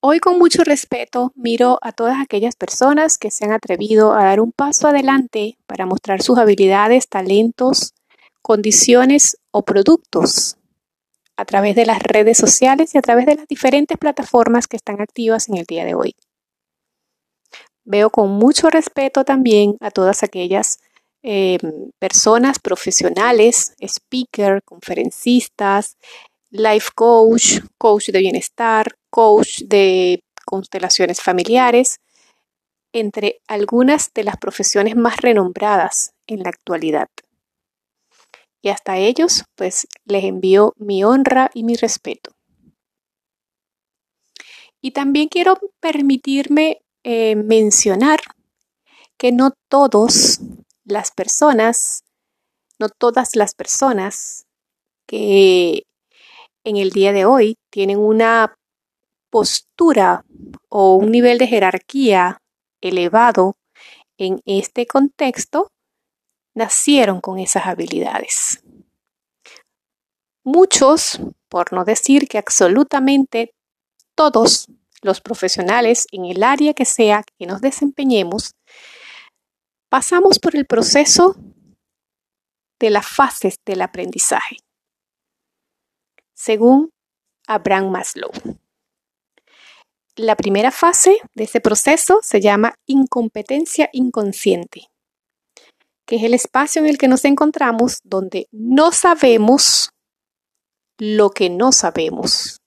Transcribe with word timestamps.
Hoy 0.00 0.20
con 0.20 0.38
mucho 0.38 0.62
respeto 0.62 1.32
miro 1.34 1.78
a 1.82 1.90
todas 1.92 2.20
aquellas 2.20 2.54
personas 2.54 3.18
que 3.18 3.30
se 3.30 3.44
han 3.44 3.52
atrevido 3.52 4.12
a 4.12 4.24
dar 4.24 4.40
un 4.40 4.52
paso 4.52 4.88
adelante 4.88 5.58
para 5.66 5.86
mostrar 5.86 6.22
sus 6.22 6.38
habilidades, 6.38 7.08
talentos, 7.08 7.94
condiciones 8.42 9.38
o 9.50 9.64
productos 9.64 10.56
a 11.36 11.44
través 11.44 11.74
de 11.76 11.86
las 11.86 12.02
redes 12.02 12.38
sociales 12.38 12.94
y 12.94 12.98
a 12.98 13.02
través 13.02 13.26
de 13.26 13.36
las 13.36 13.48
diferentes 13.48 13.98
plataformas 13.98 14.66
que 14.66 14.76
están 14.76 15.00
activas 15.00 15.48
en 15.48 15.56
el 15.56 15.64
día 15.64 15.84
de 15.84 15.94
hoy. 15.94 16.14
Veo 17.84 18.10
con 18.10 18.30
mucho 18.30 18.68
respeto 18.68 19.24
también 19.24 19.76
a 19.80 19.90
todas 19.90 20.22
aquellas 20.22 20.78
eh, 21.22 21.58
personas 21.98 22.58
profesionales, 22.58 23.74
speaker, 23.80 24.62
conferencistas, 24.62 25.96
life 26.50 26.90
coach, 26.94 27.60
coach 27.78 28.10
de 28.10 28.18
bienestar, 28.20 28.96
coach 29.16 29.62
de 29.64 30.22
constelaciones 30.44 31.22
familiares, 31.22 32.00
entre 32.92 33.40
algunas 33.48 34.12
de 34.12 34.24
las 34.24 34.36
profesiones 34.36 34.94
más 34.94 35.22
renombradas 35.22 36.12
en 36.26 36.42
la 36.42 36.50
actualidad. 36.50 37.08
Y 38.60 38.68
hasta 38.68 38.98
ellos, 38.98 39.44
pues 39.54 39.86
les 40.04 40.24
envío 40.24 40.74
mi 40.76 41.02
honra 41.02 41.50
y 41.54 41.64
mi 41.64 41.76
respeto. 41.76 42.32
Y 44.82 44.90
también 44.90 45.28
quiero 45.28 45.58
permitirme 45.80 46.82
eh, 47.02 47.36
mencionar 47.36 48.20
que 49.16 49.32
no 49.32 49.52
todas 49.70 50.42
las 50.84 51.10
personas, 51.10 52.04
no 52.78 52.90
todas 52.90 53.34
las 53.34 53.54
personas 53.54 54.44
que 55.06 55.84
en 56.64 56.76
el 56.76 56.90
día 56.90 57.14
de 57.14 57.24
hoy 57.24 57.56
tienen 57.70 57.98
una 57.98 58.54
postura 59.30 60.24
o 60.68 60.94
un 60.94 61.10
nivel 61.10 61.38
de 61.38 61.46
jerarquía 61.46 62.42
elevado 62.80 63.56
en 64.18 64.40
este 64.46 64.86
contexto, 64.86 65.70
nacieron 66.54 67.20
con 67.20 67.38
esas 67.38 67.66
habilidades. 67.66 68.62
Muchos, 70.42 71.20
por 71.48 71.72
no 71.72 71.84
decir 71.84 72.28
que 72.28 72.38
absolutamente 72.38 73.52
todos 74.14 74.68
los 75.02 75.20
profesionales 75.20 76.06
en 76.12 76.24
el 76.24 76.42
área 76.42 76.72
que 76.72 76.84
sea 76.84 77.22
que 77.38 77.46
nos 77.46 77.60
desempeñemos, 77.60 78.54
pasamos 79.88 80.38
por 80.38 80.56
el 80.56 80.66
proceso 80.66 81.36
de 82.78 82.90
las 82.90 83.06
fases 83.06 83.56
del 83.64 83.82
aprendizaje, 83.82 84.56
según 86.34 86.90
Abraham 87.46 87.90
Maslow. 87.90 88.30
La 90.18 90.34
primera 90.34 90.70
fase 90.70 91.18
de 91.34 91.44
ese 91.44 91.60
proceso 91.60 92.20
se 92.22 92.40
llama 92.40 92.74
incompetencia 92.86 93.90
inconsciente, 93.92 94.88
que 96.06 96.16
es 96.16 96.22
el 96.22 96.32
espacio 96.32 96.80
en 96.80 96.88
el 96.88 96.96
que 96.96 97.06
nos 97.06 97.26
encontramos 97.26 97.98
donde 98.02 98.46
no 98.50 98.92
sabemos 98.92 99.90
lo 100.98 101.28
que 101.28 101.50
no 101.50 101.70
sabemos. 101.70 102.62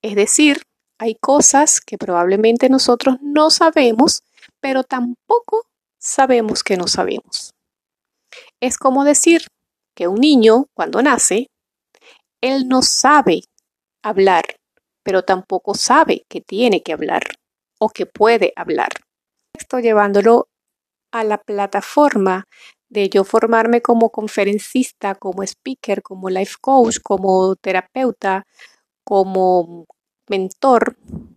Es 0.00 0.14
decir, 0.14 0.62
hay 1.00 1.16
cosas 1.16 1.80
que 1.80 1.98
probablemente 1.98 2.68
nosotros 2.68 3.16
no 3.20 3.50
sabemos, 3.50 4.22
pero 4.60 4.84
tampoco 4.84 5.64
sabemos 5.98 6.62
que 6.62 6.76
no 6.76 6.86
sabemos. 6.86 7.50
Es 8.60 8.78
como 8.78 9.02
decir 9.02 9.48
que 9.96 10.06
un 10.06 10.20
niño, 10.20 10.66
cuando 10.72 11.02
nace, 11.02 11.48
él 12.40 12.68
no 12.68 12.82
sabe 12.82 13.42
hablar, 14.04 14.44
pero 15.02 15.22
tampoco 15.22 15.74
sabe 15.74 16.24
que 16.28 16.40
tiene 16.40 16.82
que 16.82 16.92
hablar 16.92 17.22
o 17.78 17.88
que 17.88 18.06
puede 18.06 18.52
hablar. 18.56 18.90
Estoy 19.56 19.82
llevándolo 19.82 20.48
a 21.12 21.24
la 21.24 21.38
plataforma 21.38 22.44
de 22.88 23.08
yo 23.08 23.24
formarme 23.24 23.82
como 23.82 24.10
conferencista, 24.10 25.14
como 25.14 25.42
speaker, 25.42 26.02
como 26.02 26.28
life 26.28 26.56
coach, 26.60 26.98
como 27.02 27.54
terapeuta, 27.56 28.44
como 29.04 29.86
mentor 30.28 30.96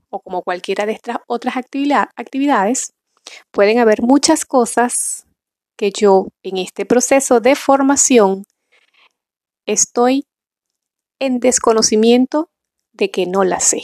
o 0.09 0.19
como 0.19 0.43
cualquiera 0.43 0.85
de 0.85 0.93
estas 0.93 1.17
otras 1.27 1.55
actividades, 1.57 2.93
pueden 3.51 3.79
haber 3.79 4.01
muchas 4.01 4.45
cosas 4.45 5.25
que 5.77 5.91
yo 5.91 6.27
en 6.43 6.57
este 6.57 6.85
proceso 6.85 7.39
de 7.39 7.55
formación 7.55 8.43
estoy 9.65 10.25
en 11.19 11.39
desconocimiento 11.39 12.49
de 12.93 13.11
que 13.11 13.25
no 13.25 13.43
la 13.43 13.59
sé. 13.59 13.81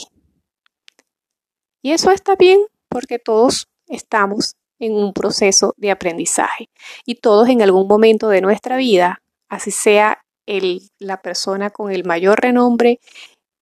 Y 1.82 1.92
eso 1.92 2.12
está 2.12 2.36
bien 2.36 2.60
porque 2.88 3.20
todos 3.20 3.68
estamos 3.88 4.56
en 4.80 4.94
un 4.94 5.14
proceso 5.14 5.74
de 5.78 5.92
aprendizaje 5.92 6.70
y 7.06 7.16
todos 7.16 7.50
en 7.50 7.62
algún 7.62 7.88
momento 7.88 8.30
de 8.30 8.42
nuestra 8.42 8.78
vida, 8.78 9.22
así 9.50 9.72
sea 9.72 10.24
el, 10.46 10.90
la 11.00 11.22
persona 11.22 11.70
con 11.70 11.92
el 11.92 12.06
mayor 12.06 12.40
renombre 12.40 13.00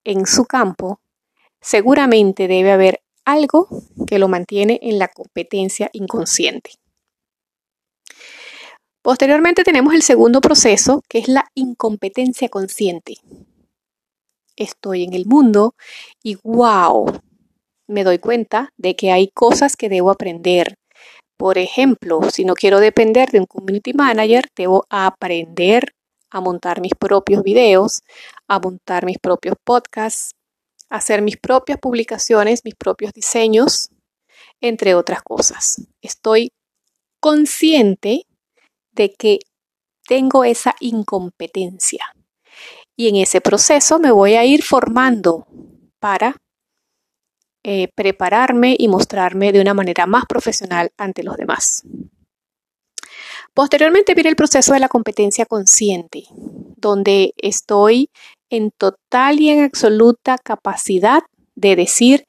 en 0.03 0.25
su 0.25 0.45
campo, 0.45 1.01
seguramente 1.59 2.47
debe 2.47 2.71
haber 2.71 3.01
algo 3.25 3.67
que 4.07 4.19
lo 4.19 4.27
mantiene 4.27 4.79
en 4.81 4.99
la 4.99 5.09
competencia 5.09 5.89
inconsciente. 5.91 6.71
Posteriormente 9.01 9.63
tenemos 9.63 9.93
el 9.93 10.01
segundo 10.01 10.39
proceso, 10.41 11.01
que 11.07 11.19
es 11.19 11.27
la 11.27 11.45
incompetencia 11.55 12.49
consciente 12.49 13.15
estoy 14.57 15.03
en 15.03 15.13
el 15.13 15.25
mundo 15.25 15.75
y 16.21 16.35
wow, 16.43 17.05
me 17.87 18.03
doy 18.03 18.19
cuenta 18.19 18.73
de 18.77 18.95
que 18.95 19.11
hay 19.11 19.29
cosas 19.29 19.75
que 19.77 19.89
debo 19.89 20.11
aprender. 20.11 20.75
Por 21.37 21.57
ejemplo, 21.57 22.19
si 22.31 22.43
no 22.43 22.55
quiero 22.55 22.79
depender 22.79 23.29
de 23.29 23.39
un 23.39 23.45
community 23.45 23.93
manager, 23.93 24.45
debo 24.55 24.85
aprender 24.89 25.93
a 26.29 26.41
montar 26.41 26.81
mis 26.81 26.93
propios 26.93 27.43
videos, 27.43 28.01
a 28.47 28.59
montar 28.59 29.05
mis 29.05 29.19
propios 29.19 29.55
podcasts, 29.63 30.31
a 30.89 30.97
hacer 30.97 31.21
mis 31.21 31.37
propias 31.37 31.79
publicaciones, 31.79 32.61
mis 32.65 32.75
propios 32.75 33.13
diseños, 33.13 33.89
entre 34.61 34.95
otras 34.95 35.21
cosas. 35.21 35.87
Estoy 36.01 36.51
consciente 37.21 38.23
de 38.91 39.13
que 39.13 39.39
tengo 40.07 40.43
esa 40.43 40.75
incompetencia 40.79 42.13
y 42.97 43.07
en 43.07 43.15
ese 43.15 43.39
proceso 43.39 43.99
me 43.99 44.11
voy 44.11 44.33
a 44.33 44.43
ir 44.43 44.63
formando 44.63 45.47
para 45.99 46.35
eh, 47.63 47.89
prepararme 47.95 48.75
y 48.77 48.87
mostrarme 48.87 49.51
de 49.51 49.61
una 49.61 49.73
manera 49.73 50.05
más 50.05 50.25
profesional 50.25 50.91
ante 50.97 51.23
los 51.23 51.37
demás. 51.37 51.83
Posteriormente 53.53 54.13
viene 54.13 54.29
el 54.29 54.35
proceso 54.35 54.73
de 54.73 54.79
la 54.79 54.89
competencia 54.89 55.45
consciente, 55.45 56.25
donde 56.75 57.33
estoy 57.37 58.09
en 58.49 58.71
total 58.71 59.39
y 59.39 59.49
en 59.49 59.63
absoluta 59.63 60.37
capacidad 60.37 61.23
de 61.55 61.75
decir, 61.75 62.25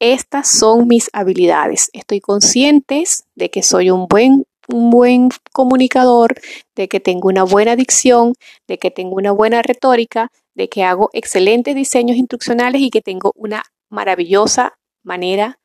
estas 0.00 0.48
son 0.48 0.86
mis 0.86 1.10
habilidades. 1.12 1.90
Estoy 1.92 2.20
consciente 2.20 3.04
de 3.34 3.50
que 3.50 3.62
soy 3.62 3.90
un 3.90 4.06
buen 4.06 4.44
un 4.68 4.90
buen 4.90 5.30
comunicador, 5.52 6.40
de 6.76 6.88
que 6.88 7.00
tengo 7.00 7.28
una 7.28 7.42
buena 7.42 7.74
dicción, 7.74 8.34
de 8.66 8.78
que 8.78 8.90
tengo 8.90 9.16
una 9.16 9.32
buena 9.32 9.62
retórica, 9.62 10.30
de 10.54 10.68
que 10.68 10.84
hago 10.84 11.10
excelentes 11.12 11.74
diseños 11.74 12.16
instruccionales 12.16 12.82
y 12.82 12.90
que 12.90 13.00
tengo 13.00 13.32
una 13.34 13.62
maravillosa 13.90 14.78
manera 15.02 15.58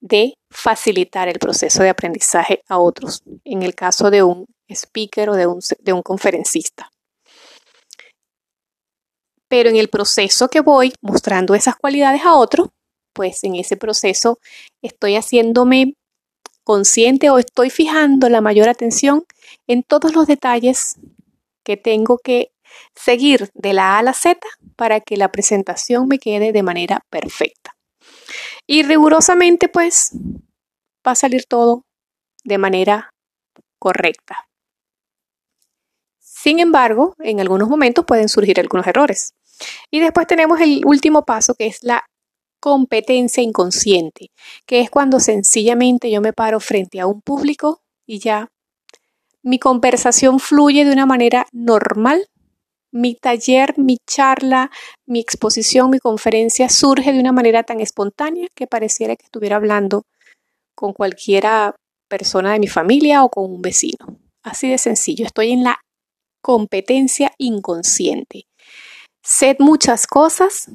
de 0.00 0.34
facilitar 0.50 1.28
el 1.28 1.38
proceso 1.38 1.82
de 1.82 1.90
aprendizaje 1.90 2.62
a 2.68 2.78
otros, 2.78 3.22
en 3.44 3.62
el 3.62 3.74
caso 3.74 4.10
de 4.10 4.22
un 4.22 4.46
speaker 4.68 5.30
o 5.30 5.34
de 5.34 5.46
un, 5.46 5.60
de 5.80 5.92
un 5.92 6.02
conferencista. 6.02 6.90
Pero 9.48 9.70
en 9.70 9.76
el 9.76 9.88
proceso 9.88 10.48
que 10.48 10.60
voy 10.60 10.92
mostrando 11.00 11.54
esas 11.54 11.76
cualidades 11.76 12.22
a 12.24 12.34
otros, 12.34 12.68
pues 13.14 13.42
en 13.44 13.56
ese 13.56 13.76
proceso 13.76 14.38
estoy 14.82 15.16
haciéndome 15.16 15.94
consciente 16.68 17.30
o 17.30 17.38
estoy 17.38 17.70
fijando 17.70 18.28
la 18.28 18.42
mayor 18.42 18.68
atención 18.68 19.24
en 19.66 19.82
todos 19.82 20.14
los 20.14 20.26
detalles 20.26 20.96
que 21.64 21.78
tengo 21.78 22.18
que 22.18 22.52
seguir 22.94 23.50
de 23.54 23.72
la 23.72 23.94
A 23.94 24.00
a 24.00 24.02
la 24.02 24.12
Z 24.12 24.38
para 24.76 25.00
que 25.00 25.16
la 25.16 25.32
presentación 25.32 26.08
me 26.08 26.18
quede 26.18 26.52
de 26.52 26.62
manera 26.62 27.06
perfecta. 27.08 27.74
Y 28.66 28.82
rigurosamente 28.82 29.70
pues 29.70 30.10
va 31.06 31.12
a 31.12 31.14
salir 31.14 31.46
todo 31.46 31.86
de 32.44 32.58
manera 32.58 33.14
correcta. 33.78 34.46
Sin 36.18 36.58
embargo, 36.58 37.14
en 37.20 37.40
algunos 37.40 37.70
momentos 37.70 38.04
pueden 38.04 38.28
surgir 38.28 38.60
algunos 38.60 38.86
errores. 38.86 39.32
Y 39.90 40.00
después 40.00 40.26
tenemos 40.26 40.60
el 40.60 40.82
último 40.84 41.24
paso 41.24 41.54
que 41.54 41.66
es 41.66 41.82
la 41.82 42.04
competencia 42.60 43.42
inconsciente, 43.42 44.30
que 44.66 44.80
es 44.80 44.90
cuando 44.90 45.20
sencillamente 45.20 46.10
yo 46.10 46.20
me 46.20 46.32
paro 46.32 46.60
frente 46.60 47.00
a 47.00 47.06
un 47.06 47.20
público 47.20 47.80
y 48.06 48.18
ya 48.18 48.48
mi 49.42 49.58
conversación 49.58 50.40
fluye 50.40 50.84
de 50.84 50.92
una 50.92 51.06
manera 51.06 51.46
normal 51.52 52.28
mi 52.90 53.14
taller, 53.14 53.78
mi 53.78 53.98
charla, 54.06 54.70
mi 55.06 55.20
exposición, 55.20 55.90
mi 55.90 55.98
conferencia 55.98 56.68
surge 56.68 57.12
de 57.12 57.20
una 57.20 57.32
manera 57.32 57.62
tan 57.62 57.80
espontánea 57.80 58.48
que 58.54 58.66
pareciera 58.66 59.16
que 59.16 59.24
estuviera 59.24 59.56
hablando 59.56 60.04
con 60.74 60.92
cualquiera 60.92 61.74
persona 62.08 62.52
de 62.52 62.60
mi 62.60 62.68
familia 62.68 63.24
o 63.24 63.28
con 63.28 63.44
un 63.44 63.60
vecino. 63.60 64.18
Así 64.42 64.68
de 64.68 64.78
sencillo, 64.78 65.26
estoy 65.26 65.52
en 65.52 65.64
la 65.64 65.80
competencia 66.42 67.32
inconsciente. 67.38 68.46
Sé 69.22 69.56
muchas 69.58 70.06
cosas 70.06 70.70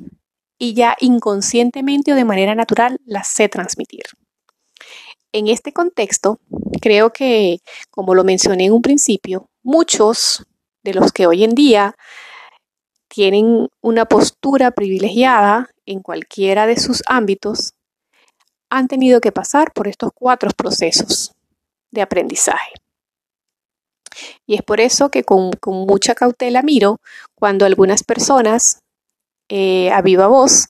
y 0.64 0.74
ya 0.74 0.96
inconscientemente 1.02 2.14
o 2.14 2.16
de 2.16 2.24
manera 2.24 2.56
natural 2.56 2.98
las 3.06 3.28
sé 3.28 3.50
transmitir. 3.50 4.04
En 5.34 5.50
este 5.50 5.74
contexto, 5.74 6.40
creo 6.80 7.12
que, 7.12 7.58
como 7.92 8.16
lo 8.16 8.24
mencioné 8.24 8.68
en 8.68 8.72
un 8.72 8.82
principio, 8.82 9.50
muchos 9.62 10.46
de 10.82 10.94
los 10.94 11.12
que 11.12 11.28
hoy 11.28 11.44
en 11.44 11.54
día 11.54 11.98
tienen 13.10 13.68
una 13.82 14.06
postura 14.06 14.72
privilegiada 14.72 15.70
en 15.86 16.00
cualquiera 16.00 16.66
de 16.66 16.80
sus 16.80 17.04
ámbitos, 17.08 17.74
han 18.70 18.88
tenido 18.88 19.20
que 19.20 19.34
pasar 19.34 19.74
por 19.74 19.90
estos 19.90 20.12
cuatro 20.16 20.50
procesos 20.56 21.34
de 21.92 22.04
aprendizaje. 22.04 22.72
Y 24.46 24.56
es 24.56 24.62
por 24.62 24.80
eso 24.80 25.10
que 25.10 25.26
con, 25.26 25.52
mucha 25.66 26.16
cautela 26.16 26.62
miro 26.62 27.02
cuando 27.36 27.66
algunas 27.66 28.04
personas 28.04 28.83
eh, 29.56 29.92
a 29.92 30.02
viva 30.02 30.26
voz 30.26 30.70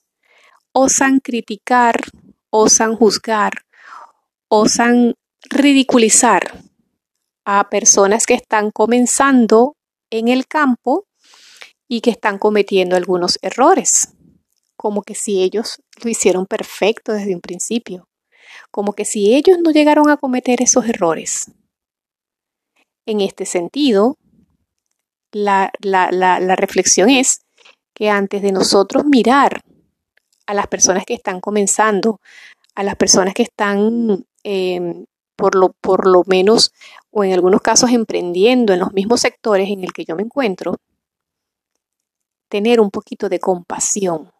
osan 0.74 1.20
criticar, 1.20 1.96
osan 2.50 2.96
juzgar, 2.96 3.52
osan 4.48 5.14
ridiculizar 5.48 6.62
a 7.46 7.70
personas 7.70 8.26
que 8.26 8.34
están 8.34 8.70
comenzando 8.70 9.76
en 10.10 10.28
el 10.28 10.46
campo 10.46 11.06
y 11.88 12.02
que 12.02 12.10
están 12.10 12.38
cometiendo 12.38 12.94
algunos 12.94 13.38
errores, 13.40 14.12
como 14.76 15.02
que 15.02 15.14
si 15.14 15.42
ellos 15.42 15.80
lo 16.02 16.10
hicieron 16.10 16.44
perfecto 16.44 17.12
desde 17.12 17.34
un 17.34 17.40
principio, 17.40 18.08
como 18.70 18.92
que 18.92 19.06
si 19.06 19.34
ellos 19.34 19.56
no 19.64 19.70
llegaron 19.70 20.10
a 20.10 20.18
cometer 20.18 20.60
esos 20.60 20.86
errores. 20.86 21.52
En 23.06 23.22
este 23.22 23.46
sentido, 23.46 24.18
la, 25.32 25.70
reflexión 26.56 27.08
es 27.08 27.43
que 27.94 28.10
antes 28.10 28.42
de 28.42 28.52
nosotros 28.52 29.04
mirar 29.06 29.62
a 30.46 30.54
las 30.54 30.66
personas 30.66 31.04
que 31.06 31.14
están 31.14 31.40
comenzando, 31.40 32.20
a 32.74 32.82
las 32.82 32.96
personas 32.96 33.34
que 33.34 33.44
están 33.44 34.26
em, 34.42 35.06
por, 35.36 35.54
lo, 35.54 35.72
por 35.80 36.06
lo 36.06 36.22
menos 36.26 36.72
o 37.10 37.24
en 37.24 37.32
algunos 37.32 37.62
casos 37.62 37.90
emprendiendo 37.90 38.72
en 38.72 38.80
los 38.80 38.92
mismos 38.92 39.20
sectores 39.20 39.70
en 39.70 39.84
el 39.84 39.92
que 39.92 40.04
yo 40.04 40.16
me 40.16 40.22
encuentro, 40.22 40.76
tener 42.48 42.80
un 42.80 42.90
poquito 42.90 43.28
de 43.28 43.38
compasión, 43.40 44.30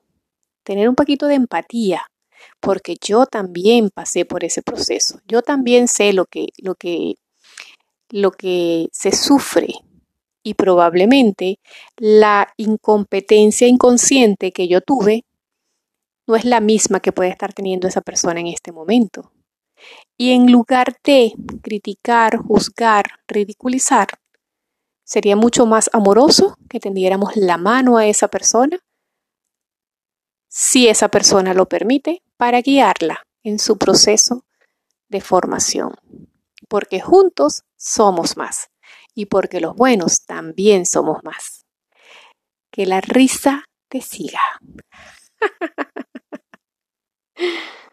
tener 0.62 0.88
un 0.88 0.94
poquito 0.94 1.26
de 1.26 1.34
empatía, 1.34 2.02
porque 2.60 2.96
yo 3.00 3.26
también 3.26 3.90
pasé 3.90 4.24
por 4.24 4.44
ese 4.44 4.62
proceso. 4.62 5.20
Yo 5.26 5.42
también 5.42 5.88
sé 5.88 6.12
lo 6.12 6.26
que, 6.26 6.48
lo 6.58 6.74
que, 6.74 7.14
lo 8.10 8.32
que 8.32 8.88
se 8.92 9.12
sufre 9.12 9.68
y 10.44 10.54
probablemente 10.54 11.58
la 11.96 12.52
incompetencia 12.56 13.66
inconsciente 13.66 14.52
que 14.52 14.68
yo 14.68 14.80
tuve 14.82 15.24
no 16.28 16.36
es 16.36 16.44
la 16.44 16.60
misma 16.60 17.00
que 17.00 17.12
puede 17.12 17.30
estar 17.30 17.52
teniendo 17.52 17.88
esa 17.88 18.02
persona 18.02 18.38
en 18.40 18.46
este 18.46 18.70
momento. 18.70 19.32
Y 20.16 20.32
en 20.32 20.52
lugar 20.52 20.96
de 21.02 21.32
criticar, 21.62 22.36
juzgar, 22.36 23.04
ridiculizar, 23.26 24.08
sería 25.02 25.34
mucho 25.34 25.66
más 25.66 25.90
amoroso 25.92 26.56
que 26.68 26.78
tendiéramos 26.78 27.36
la 27.36 27.56
mano 27.56 27.96
a 27.96 28.06
esa 28.06 28.28
persona, 28.28 28.78
si 30.48 30.88
esa 30.88 31.08
persona 31.08 31.52
lo 31.52 31.66
permite, 31.66 32.22
para 32.36 32.60
guiarla 32.60 33.26
en 33.42 33.58
su 33.58 33.76
proceso 33.76 34.44
de 35.08 35.20
formación. 35.20 35.94
Porque 36.68 37.00
juntos 37.00 37.64
somos 37.76 38.36
más 38.36 38.70
y 39.14 39.26
porque 39.26 39.60
los 39.60 39.74
buenos 39.74 40.24
también 40.26 40.86
somos 40.86 41.22
más. 41.22 41.64
Que 42.70 42.86
la 42.86 43.00
risa 43.00 43.64
te 43.88 44.00
siga. 44.00 44.40